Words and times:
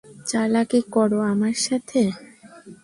চালাকি 0.29 0.79
করো 0.93 1.19
আমার 1.31 1.55
সাথে? 1.65 2.01